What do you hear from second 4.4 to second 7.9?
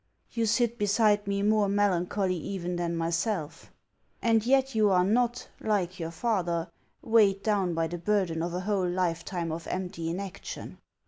yet you are not, like your father, weighed down by